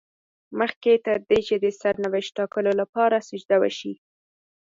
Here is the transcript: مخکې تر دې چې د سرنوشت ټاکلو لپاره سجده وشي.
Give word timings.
مخکې 0.59 0.91
تر 1.05 1.17
دې 1.29 1.39
چې 1.47 1.55
د 1.63 1.65
سرنوشت 1.79 2.31
ټاکلو 2.37 2.71
لپاره 2.81 3.25
سجده 3.29 3.57
وشي. 3.59 3.93